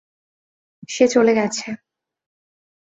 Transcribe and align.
সে 0.89 1.05
চলে 1.07 1.33
গেছে। 1.33 1.67